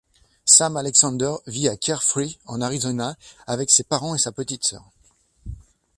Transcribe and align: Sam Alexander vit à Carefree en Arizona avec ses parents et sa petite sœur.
Sam 0.45 0.77
Alexander 0.77 1.35
vit 1.45 1.67
à 1.67 1.77
Carefree 1.77 2.39
en 2.47 2.59
Arizona 2.59 3.15
avec 3.45 3.69
ses 3.69 3.83
parents 3.83 4.15
et 4.15 4.17
sa 4.17 4.31
petite 4.31 4.63
sœur. 4.65 4.89